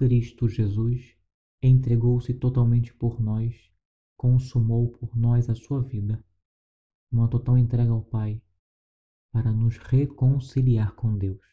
[0.00, 1.14] Cristo Jesus
[1.60, 3.70] entregou-se totalmente por nós,
[4.16, 6.24] consumou por nós a sua vida,
[7.12, 8.40] uma total entrega ao Pai,
[9.30, 11.44] para nos reconciliar com Deus.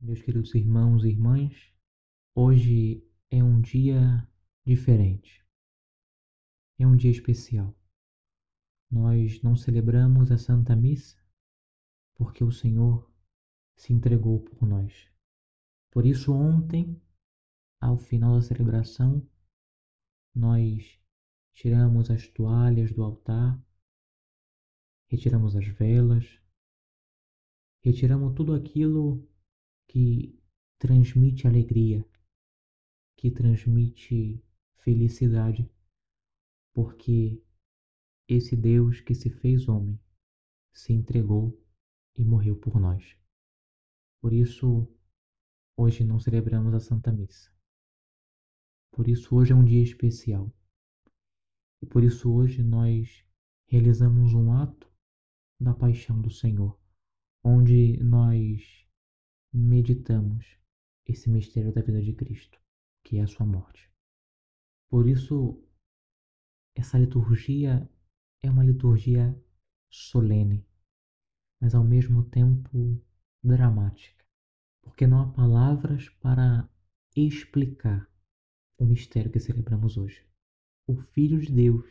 [0.00, 1.52] Meus queridos irmãos e irmãs,
[2.32, 4.24] hoje é um dia
[4.64, 5.44] diferente.
[6.78, 7.74] É um dia especial.
[8.90, 11.16] Nós não celebramos a Santa Missa
[12.14, 13.10] porque o Senhor
[13.76, 15.10] se entregou por nós.
[15.90, 17.00] Por isso, ontem,
[17.80, 19.26] ao final da celebração,
[20.34, 21.00] nós
[21.54, 23.58] tiramos as toalhas do altar,
[25.08, 26.40] retiramos as velas,
[27.82, 29.26] retiramos tudo aquilo
[29.88, 30.38] que
[30.78, 32.06] transmite alegria,
[33.16, 34.42] que transmite
[34.76, 35.70] felicidade,
[36.76, 37.42] porque
[38.28, 39.98] esse Deus que se fez homem
[40.74, 41.58] se entregou
[42.14, 43.16] e morreu por nós.
[44.20, 44.86] Por isso,
[45.74, 47.50] hoje não celebramos a Santa Missa.
[48.92, 50.54] Por isso, hoje é um dia especial.
[51.80, 53.24] E por isso, hoje nós
[53.70, 54.92] realizamos um ato
[55.58, 56.78] da paixão do Senhor,
[57.42, 58.86] onde nós
[59.50, 60.58] meditamos
[61.06, 62.60] esse mistério da vida de Cristo,
[63.02, 63.90] que é a sua morte.
[64.90, 65.65] Por isso,
[66.76, 67.90] essa liturgia
[68.42, 69.34] é uma liturgia
[69.90, 70.64] solene,
[71.60, 73.02] mas ao mesmo tempo
[73.42, 74.24] dramática,
[74.82, 76.68] porque não há palavras para
[77.16, 78.08] explicar
[78.78, 80.24] o mistério que celebramos hoje.
[80.86, 81.90] O Filho de Deus,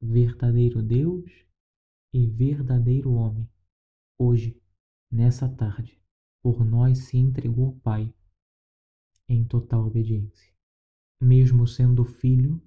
[0.00, 1.32] verdadeiro Deus
[2.12, 3.48] e verdadeiro homem,
[4.18, 4.62] hoje,
[5.10, 5.98] nessa tarde,
[6.42, 8.14] por nós se entregou ao Pai
[9.28, 10.50] em total obediência
[11.20, 12.62] mesmo sendo filho,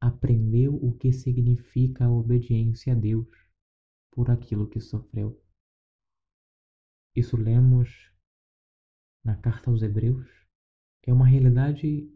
[0.00, 3.28] aprendeu o que significa a obediência a Deus
[4.10, 5.42] por aquilo que sofreu.
[7.14, 8.12] Isso lemos
[9.24, 10.28] na carta aos Hebreus.
[11.02, 12.08] É uma realidade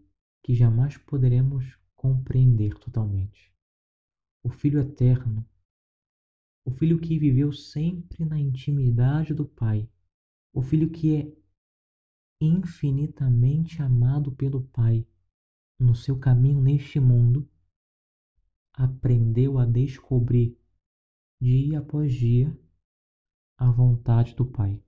[0.45, 3.55] que jamais poderemos compreender totalmente.
[4.45, 5.49] O Filho eterno,
[6.65, 9.89] o Filho que viveu sempre na intimidade do Pai,
[10.53, 11.37] o Filho que é
[12.41, 15.07] infinitamente amado pelo Pai,
[15.79, 17.49] no seu caminho neste mundo,
[18.73, 20.59] aprendeu a descobrir
[21.41, 22.57] dia após dia
[23.57, 24.83] a vontade do Pai.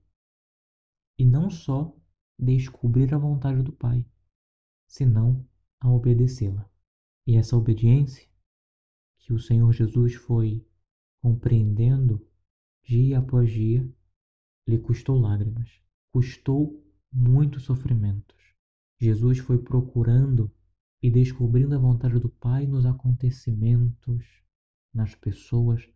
[1.17, 1.95] E não só
[2.37, 4.05] descobrir a vontade do Pai,
[4.87, 5.47] senão
[5.79, 6.69] a obedecê-la.
[7.27, 8.27] E essa obediência
[9.19, 10.65] que o Senhor Jesus foi
[11.21, 12.25] compreendendo
[12.83, 13.89] dia após dia
[14.67, 15.81] lhe custou lágrimas,
[16.11, 18.35] custou muitos sofrimentos.
[18.99, 20.54] Jesus foi procurando
[21.05, 24.25] e descobrindo a vontade do Pai nos acontecimentos,
[24.91, 25.87] nas pessoas,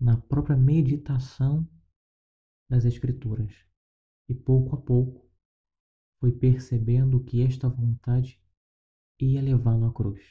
[0.00, 1.68] na própria meditação
[2.70, 3.52] das Escrituras.
[4.28, 5.28] E pouco a pouco
[6.20, 8.40] foi percebendo que esta vontade
[9.20, 10.22] ia levá-lo à cruz.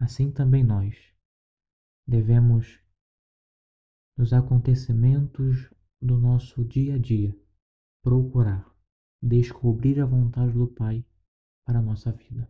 [0.00, 0.94] Assim também nós
[2.06, 2.80] devemos,
[4.16, 5.68] nos acontecimentos
[6.00, 7.36] do nosso dia a dia,
[8.00, 8.72] procurar
[9.20, 11.04] descobrir a vontade do Pai
[11.66, 12.48] para a nossa vida.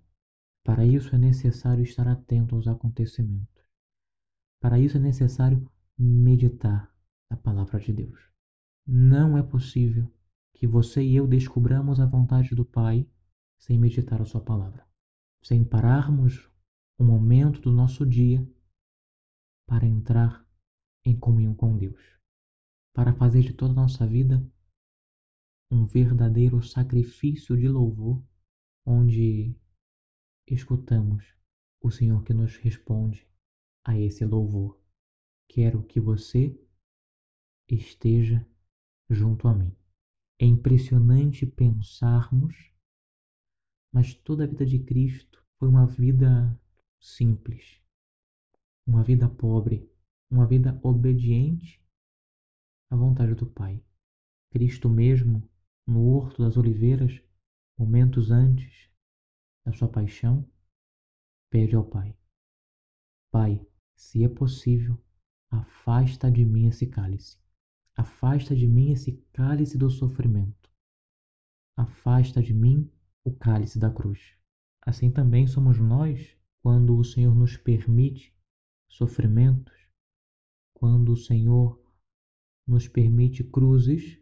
[0.64, 3.62] Para isso é necessário estar atento aos acontecimentos.
[4.60, 6.92] Para isso é necessário meditar
[7.30, 8.18] a palavra de Deus.
[8.86, 10.10] Não é possível
[10.54, 13.08] que você e eu descubramos a vontade do Pai
[13.58, 14.86] sem meditar a Sua palavra,
[15.42, 16.50] sem pararmos
[16.98, 18.46] um momento do nosso dia
[19.66, 20.46] para entrar
[21.04, 22.00] em comunhão com Deus,
[22.92, 24.44] para fazer de toda a nossa vida
[25.70, 28.22] um verdadeiro sacrifício de louvor,
[28.84, 29.54] onde
[30.54, 31.24] escutamos
[31.80, 33.26] o Senhor que nos responde
[33.84, 34.80] a esse louvor.
[35.48, 36.58] Quero que você
[37.68, 38.46] esteja
[39.08, 39.74] junto a mim.
[40.38, 42.72] É impressionante pensarmos,
[43.92, 46.58] mas toda a vida de Cristo foi uma vida
[47.00, 47.82] simples,
[48.86, 49.90] uma vida pobre,
[50.30, 51.82] uma vida obediente
[52.90, 53.82] à vontade do Pai.
[54.50, 55.48] Cristo mesmo,
[55.86, 57.20] no Horto das Oliveiras,
[57.76, 58.87] momentos antes
[59.68, 60.50] na sua paixão,
[61.50, 62.16] pede ao Pai:
[63.30, 64.98] Pai, se é possível,
[65.50, 67.38] afasta de mim esse cálice.
[67.94, 70.70] Afasta de mim esse cálice do sofrimento.
[71.76, 72.90] Afasta de mim
[73.22, 74.36] o cálice da cruz.
[74.80, 78.34] Assim também somos nós quando o Senhor nos permite
[78.88, 79.76] sofrimentos,
[80.72, 81.78] quando o Senhor
[82.66, 84.18] nos permite cruzes,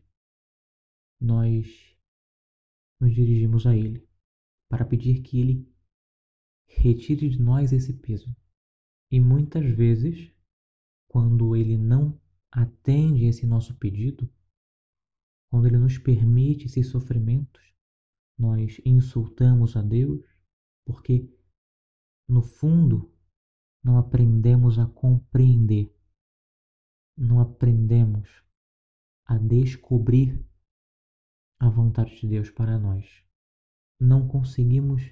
[1.20, 1.96] nós
[2.98, 4.06] nos dirigimos a Ele
[4.68, 5.76] para pedir que Ele
[6.68, 8.34] retire de nós esse peso
[9.10, 10.32] E muitas vezes,
[11.08, 12.20] quando Ele não
[12.50, 14.28] atende esse nosso pedido,
[15.50, 17.62] quando Ele nos permite esses sofrimentos,
[18.38, 20.24] nós insultamos a Deus
[20.84, 21.28] porque,
[22.28, 23.12] no fundo,
[23.82, 25.94] não aprendemos a compreender,
[27.16, 28.28] não aprendemos
[29.24, 30.44] a descobrir
[31.58, 33.25] a vontade de Deus para nós.
[34.00, 35.02] Não conseguimos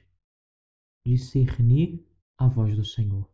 [1.07, 2.07] discernir
[2.39, 3.31] a voz do Senhor.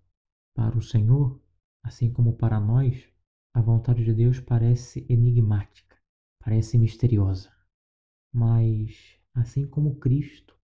[0.55, 1.41] Para o Senhor,
[1.83, 3.09] assim como para nós,
[3.53, 6.01] a vontade de Deus parece enigmática,
[6.39, 7.53] parece misteriosa.
[8.33, 10.57] Mas, assim como Cristo,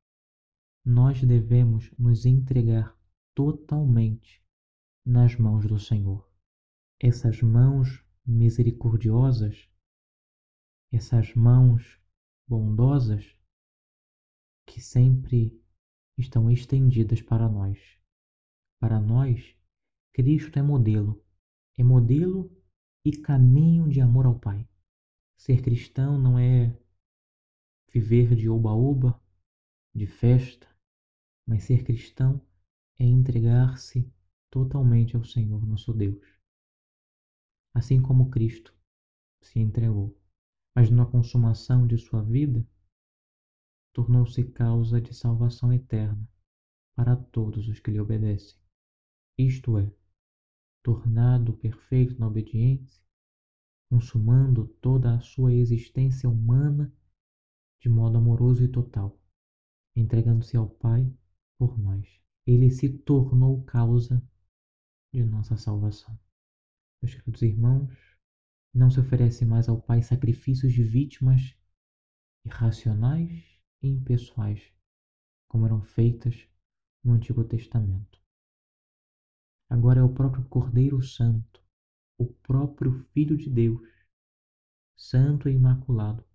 [0.85, 2.95] nós devemos nos entregar
[3.33, 4.43] totalmente
[5.03, 6.29] nas mãos do Senhor.
[7.01, 9.67] Essas mãos misericordiosas,
[10.91, 11.99] essas mãos
[12.47, 13.34] bondosas
[14.65, 15.61] que sempre
[16.17, 17.79] estão estendidas para nós.
[18.79, 19.55] Para nós,
[20.13, 21.23] Cristo é modelo,
[21.77, 22.51] é modelo
[23.03, 24.67] e caminho de amor ao Pai.
[25.37, 26.75] Ser cristão não é
[27.91, 29.21] viver de oba-oba,
[29.93, 30.67] de festa,
[31.47, 32.41] mas ser cristão
[32.97, 34.11] é entregar-se
[34.49, 36.25] totalmente ao Senhor nosso Deus.
[37.73, 38.73] Assim como Cristo
[39.41, 40.17] se entregou,
[40.73, 42.65] mas na consumação de sua vida,
[43.95, 46.29] tornou-se causa de salvação eterna
[46.97, 48.59] para todos os que lhe obedecem.
[49.39, 49.89] Isto é,
[50.83, 53.01] tornado perfeito na obediência,
[53.89, 56.93] consumando toda a sua existência humana
[57.79, 59.17] de modo amoroso e total,
[59.95, 61.09] entregando-se ao Pai
[61.57, 62.21] por nós.
[62.45, 64.21] Ele se tornou causa
[65.13, 66.19] de nossa salvação.
[67.01, 67.97] Meus queridos irmãos,
[68.73, 71.57] não se oferece mais ao Pai sacrifícios de vítimas
[72.45, 74.73] irracionais e impessoais,
[75.47, 76.47] como eram feitas
[77.03, 78.21] no Antigo Testamento.
[79.69, 81.63] Agora é o próprio Cordeiro Santo,
[82.17, 83.87] o próprio Filho de Deus,
[84.95, 86.25] santo e imaculado,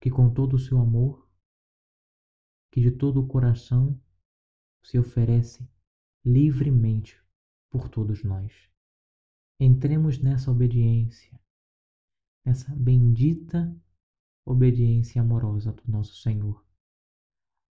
[0.00, 1.28] que com todo o seu amor,
[2.70, 4.00] que de todo o coração
[4.82, 5.68] se oferece
[6.24, 7.20] livremente
[7.70, 8.52] por todos nós.
[9.58, 11.40] Entremos nessa obediência,
[12.44, 13.74] nessa bendita
[14.44, 16.64] obediência amorosa do nosso Senhor.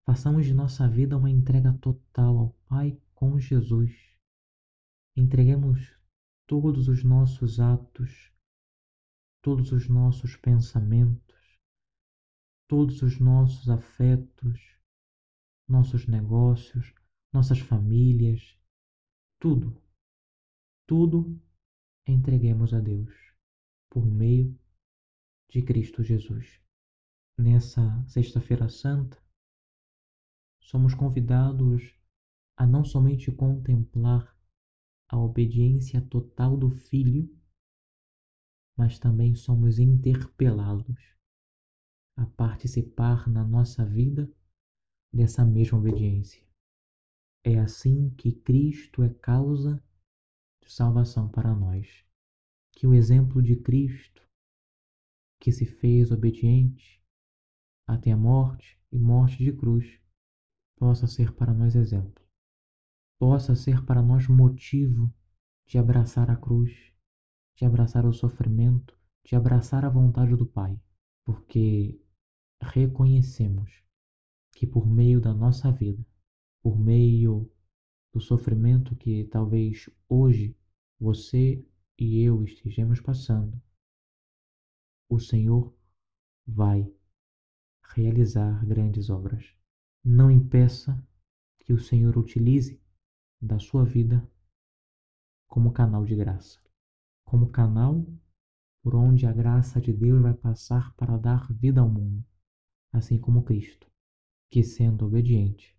[0.05, 3.91] Façamos de nossa vida uma entrega total ao Pai com Jesus.
[5.15, 5.95] Entreguemos
[6.47, 8.31] todos os nossos atos,
[9.41, 11.59] todos os nossos pensamentos,
[12.67, 14.59] todos os nossos afetos,
[15.67, 16.93] nossos negócios,
[17.31, 18.57] nossas famílias,
[19.39, 19.81] tudo,
[20.87, 21.39] tudo
[22.05, 23.13] entreguemos a Deus
[23.89, 24.57] por meio
[25.49, 26.62] de Cristo Jesus.
[27.35, 29.17] Nessa Sexta-feira Santa,
[30.61, 31.97] somos convidados
[32.55, 34.37] a não somente contemplar
[35.09, 37.27] a obediência total do Filho,
[38.77, 40.95] mas também somos interpelados
[42.15, 44.31] a participar na nossa vida
[45.11, 46.47] dessa mesma obediência.
[47.43, 49.83] É assim que Cristo é causa
[50.61, 52.05] de salvação para nós.
[52.71, 54.21] Que o exemplo de Cristo,
[55.39, 57.02] que se fez obediente
[57.87, 59.99] até a morte e morte de cruz,
[60.77, 62.23] possa ser para nós exemplo.
[63.19, 65.13] Possa ser para nós motivo
[65.65, 66.93] de abraçar a cruz,
[67.55, 70.79] de abraçar o sofrimento, de abraçar a vontade do Pai,
[71.25, 72.01] porque
[72.61, 73.83] reconhecemos
[74.53, 76.05] que por meio da nossa vida,
[76.61, 77.49] por meio
[78.13, 80.55] do sofrimento que talvez hoje
[80.99, 81.65] você
[81.97, 83.61] e eu estejamos passando,
[85.09, 85.73] o Senhor
[86.45, 86.91] vai
[87.93, 89.55] realizar grandes obras.
[90.03, 91.01] Não impeça
[91.59, 92.81] que o Senhor utilize
[93.41, 94.27] da sua vida
[95.47, 96.59] como canal de graça,
[97.23, 98.03] como canal
[98.81, 102.25] por onde a graça de Deus vai passar para dar vida ao mundo,
[102.91, 103.89] assim como Cristo,
[104.51, 105.77] que sendo obediente,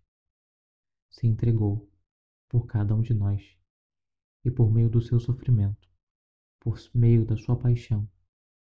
[1.11, 1.87] se entregou
[2.49, 3.57] por cada um de nós
[4.43, 5.89] e por meio do seu sofrimento,
[6.61, 8.09] por meio da sua paixão,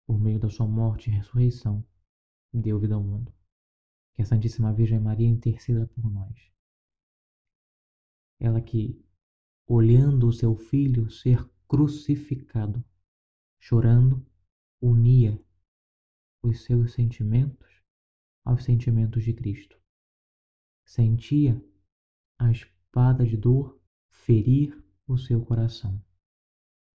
[0.06, 1.84] por meio da sua morte e ressurreição,
[2.53, 3.34] deu vida ao mundo.
[4.13, 6.51] Que a Santíssima Virgem Maria interceda por nós
[8.41, 9.00] ela que,
[9.67, 12.84] olhando o seu filho ser crucificado,
[13.60, 14.25] chorando,
[14.81, 15.39] unia
[16.41, 17.70] os seus sentimentos
[18.43, 19.79] aos sentimentos de Cristo.
[20.84, 21.63] Sentia
[22.39, 23.79] a espada de dor
[24.10, 26.03] ferir o seu coração.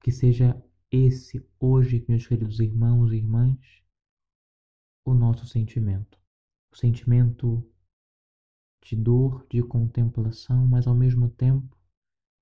[0.02, 0.60] Que seja
[0.90, 3.84] esse hoje, meus queridos irmãos e irmãs,
[5.06, 6.20] o nosso sentimento.
[6.72, 7.64] O sentimento
[8.82, 11.75] de dor, de contemplação, mas ao mesmo tempo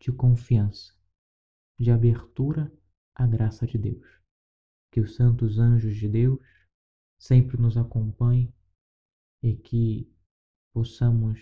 [0.01, 0.93] de confiança,
[1.79, 2.73] de abertura
[3.15, 4.07] à graça de Deus.
[4.91, 6.41] Que os santos anjos de Deus
[7.19, 8.53] sempre nos acompanhem
[9.43, 10.11] e que
[10.73, 11.39] possamos,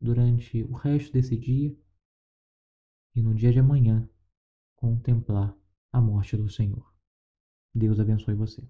[0.00, 1.76] durante o resto desse dia
[3.14, 4.08] e no dia de amanhã,
[4.74, 5.54] contemplar
[5.92, 6.92] a morte do Senhor.
[7.74, 8.66] Deus abençoe você.